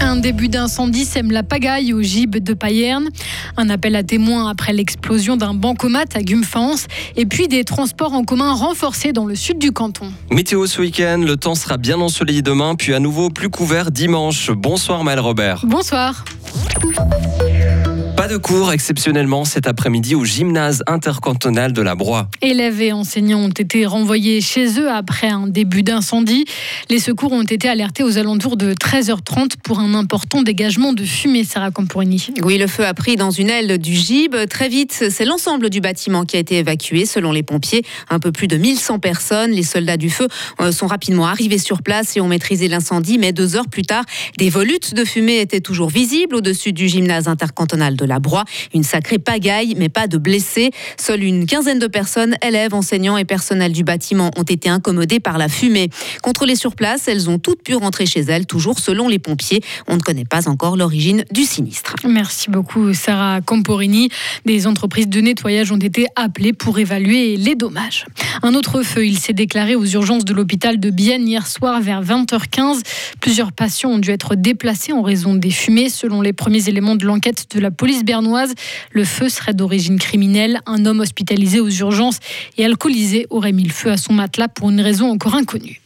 [0.00, 3.08] Un début d'incendie sème la pagaille au gibes de Payerne.
[3.56, 6.86] Un appel à témoins après l'explosion d'un bancomat à Gumfans.
[7.16, 10.12] Et puis des transports en commun renforcés dans le sud du canton.
[10.30, 14.50] Météo ce week-end, le temps sera bien ensoleillé demain, puis à nouveau plus couvert dimanche.
[14.50, 15.64] Bonsoir Maël Robert.
[15.66, 16.24] Bonsoir.
[18.30, 22.28] De cours exceptionnellement cet après-midi au gymnase intercantonal de la Broye.
[22.42, 26.44] Élèves et enseignants ont été renvoyés chez eux après un début d'incendie.
[26.90, 31.42] Les secours ont été alertés aux alentours de 13h30 pour un important dégagement de fumée,
[31.42, 32.28] Sarah Camporini.
[32.44, 34.36] Oui, le feu a pris dans une aile du gib.
[34.48, 37.82] Très vite, c'est l'ensemble du bâtiment qui a été évacué, selon les pompiers.
[38.10, 39.50] Un peu plus de 1100 personnes.
[39.50, 40.28] Les soldats du feu
[40.60, 43.18] euh, sont rapidement arrivés sur place et ont maîtrisé l'incendie.
[43.18, 44.04] Mais deux heures plus tard,
[44.38, 48.44] des volutes de fumée étaient toujours visibles au-dessus du gymnase intercantonal de la Broye.
[48.74, 50.70] Une sacrée pagaille, mais pas de blessés.
[50.96, 55.38] Seule une quinzaine de personnes, élèves, enseignants et personnel du bâtiment, ont été incommodés par
[55.38, 55.90] la fumée.
[56.22, 59.62] Contrôlées sur place, elles ont toutes pu rentrer chez elles, toujours selon les pompiers.
[59.88, 61.94] On ne connaît pas encore l'origine du sinistre.
[62.04, 64.10] Merci beaucoup, Sarah Camporini.
[64.44, 68.06] Des entreprises de nettoyage ont été appelées pour évaluer les dommages.
[68.42, 72.02] Un autre feu, il s'est déclaré aux urgences de l'hôpital de Bienne hier soir vers
[72.02, 72.80] 20h15.
[73.20, 77.06] Plusieurs patients ont dû être déplacés en raison des fumées, selon les premiers éléments de
[77.06, 78.54] l'enquête de la police bernoise.
[78.92, 80.60] Le feu serait d'origine criminelle.
[80.66, 82.18] Un homme hospitalisé aux urgences
[82.58, 85.80] et alcoolisé aurait mis le feu à son matelas pour une raison encore inconnue.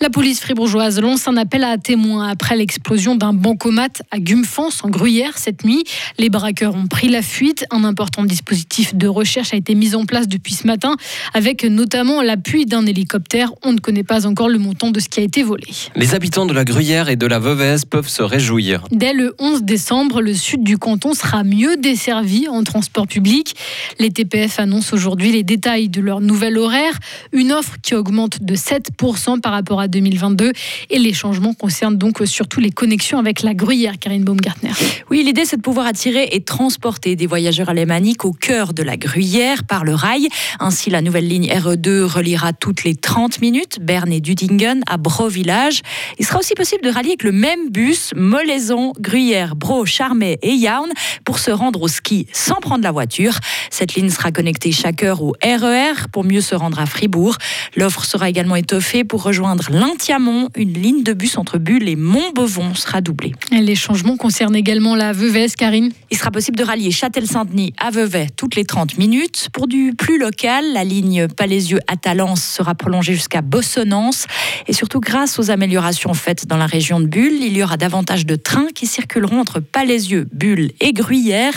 [0.00, 4.90] La police fribourgeoise lance un appel à témoins après l'explosion d'un bancomat à Gumfans en
[4.90, 5.82] Gruyère cette nuit.
[6.18, 7.66] Les braqueurs ont pris la fuite.
[7.72, 10.94] Un important dispositif de recherche a été mis en place depuis ce matin
[11.34, 13.50] avec notamment l'appui d'un hélicoptère.
[13.64, 15.66] On ne connaît pas encore le montant de ce qui a été volé.
[15.96, 18.84] Les habitants de la Gruyère et de la Veuvez peuvent se réjouir.
[18.92, 23.56] Dès le 11 décembre, le sud du canton sera mieux desservi en transport public.
[23.98, 26.96] Les TPF annoncent aujourd'hui les détails de leur nouvel horaire,
[27.32, 30.52] une offre qui augmente de 7% par rapport à 2022.
[30.90, 34.70] Et les changements concernent donc surtout les connexions avec la Gruyère, Karine Baumgartner.
[35.10, 38.96] Oui, l'idée c'est de pouvoir attirer et transporter des voyageurs alémaniques au cœur de la
[38.96, 40.28] Gruyère par le rail.
[40.60, 45.28] Ainsi, la nouvelle ligne RE2 reliera toutes les 30 minutes Berne et Dudingen à Bro
[45.28, 45.82] Village.
[46.18, 50.52] Il sera aussi possible de rallier avec le même bus Molaison, Gruyère, Bro, Charmey et
[50.52, 50.88] Yaun
[51.24, 53.38] pour se rendre au ski sans prendre la voiture.
[53.70, 57.36] Cette ligne sera connectée chaque heure au RER pour mieux se rendre à Fribourg.
[57.76, 60.48] L'offre sera également étoffée pour rejoindre l'Intiamont.
[60.56, 63.32] Une ligne de bus entre Bulle et Montbevon sera doublée.
[63.52, 65.92] Les changements concernent également la Veuvez, Karine.
[66.10, 69.48] Il sera possible de rallier Châtel-Saint-Denis à Vevey toutes les 30 minutes.
[69.52, 74.26] Pour du plus local, la ligne Palaisieux à Talence sera prolongée jusqu'à Bossonance.
[74.66, 78.26] Et surtout, grâce aux améliorations faites dans la région de Bulle, il y aura davantage
[78.26, 81.54] de trains qui circuleront entre Palaisieux, Bulle et Gruyère.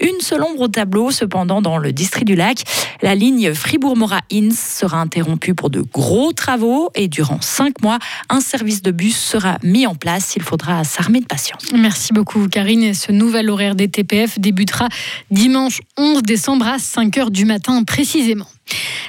[0.00, 2.64] Une seule ombre au tableau, cependant, dans le district du lac.
[3.00, 8.82] La ligne Fribourg-Mora-Inns sera interrompue pour de gros travaux et durant cinq mois, un service
[8.82, 10.34] de bus sera mis en place.
[10.34, 11.62] Il faudra s'armer de patience.
[11.72, 12.92] Merci beaucoup, Karine.
[12.92, 14.88] Ce nouvel horaire des TPF débutera
[15.30, 18.48] dimanche 11 décembre à 5 h du matin précisément.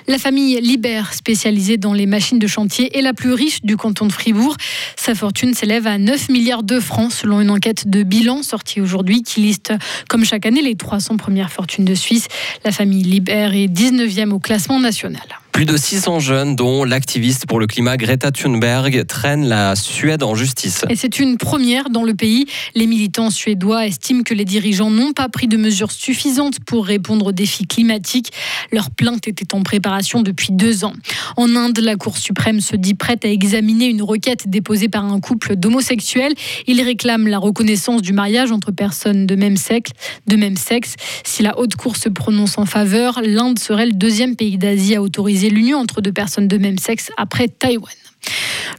[0.08, 4.06] La famille Libert, spécialisée dans les machines de chantier, est la plus riche du canton
[4.06, 4.56] de Fribourg.
[4.98, 9.24] Sa fortune s'élève à 9 milliards de francs selon une enquête de bilan sortie aujourd'hui
[9.24, 9.74] qui liste
[10.10, 12.28] comme chaque année les 300 premières fortunes de Suisse.
[12.64, 15.24] La famille Libert est 19e au classement national.
[15.54, 20.34] Plus de 600 jeunes, dont l'activiste pour le climat Greta Thunberg, traînent la Suède en
[20.34, 20.84] justice.
[20.90, 22.48] Et c'est une première dans le pays.
[22.74, 27.28] Les militants suédois estiment que les dirigeants n'ont pas pris de mesures suffisantes pour répondre
[27.28, 28.34] aux défis climatiques.
[28.72, 30.94] Leur plainte était en préparation depuis deux ans.
[31.38, 35.20] En Inde, la Cour suprême se dit prête à examiner une requête déposée par un
[35.20, 36.34] couple d'homosexuels.
[36.66, 39.92] Ils réclament la reconnaissance du mariage entre personnes de même sexe.
[40.26, 40.96] De même sexe.
[41.24, 45.02] Si la Haute Cour se prononce en faveur, l'Inde serait le deuxième pays d'Asie à
[45.04, 47.94] autoriser l'union entre deux personnes de même sexe après Taïwan.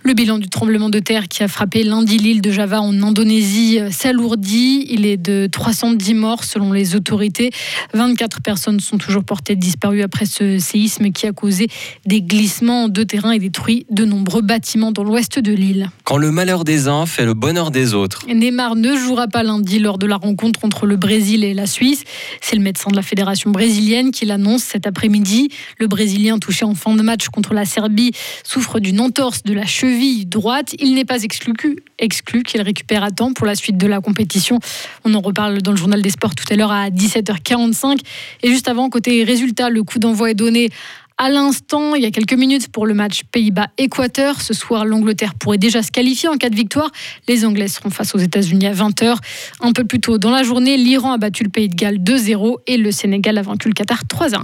[0.03, 3.79] Le bilan du tremblement de terre qui a frappé lundi l'île de Java en Indonésie
[3.91, 4.87] s'alourdit.
[4.91, 7.51] Il est de 310 morts selon les autorités.
[7.95, 11.69] 24 personnes sont toujours portées disparues après ce séisme qui a causé
[12.05, 15.91] des glissements de terrain et détruit de nombreux bâtiments dans l'ouest de l'île.
[16.05, 18.27] Quand le malheur des uns fait le bonheur des autres.
[18.29, 22.05] Neymar ne jouera pas lundi lors de la rencontre entre le Brésil et la Suisse.
[22.43, 25.49] C'est le médecin de la fédération brésilienne qui l'annonce cet après-midi.
[25.79, 28.13] Le Brésilien touché en fin de match contre la Serbie
[28.45, 29.01] souffre d'une
[29.43, 30.75] de la cheville droite.
[30.79, 31.55] Il n'est pas exclu,
[31.99, 34.59] exclu qu'il récupère à temps pour la suite de la compétition.
[35.05, 37.99] On en reparle dans le journal des sports tout à l'heure à 17h45.
[38.43, 40.71] Et juste avant, côté résultat, le coup d'envoi est donné
[41.17, 44.41] à l'instant, il y a quelques minutes pour le match Pays-Bas-Équateur.
[44.41, 46.91] Ce soir, l'Angleterre pourrait déjà se qualifier en cas de victoire.
[47.29, 49.17] Les Anglais seront face aux États-Unis à 20h.
[49.61, 52.57] Un peu plus tôt dans la journée, l'Iran a battu le Pays de Galles 2-0
[52.67, 54.43] et le Sénégal a vaincu le Qatar 3-1.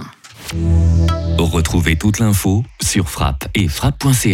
[1.37, 4.29] Retrouvez toute l'info sur frappe et frappe.ch.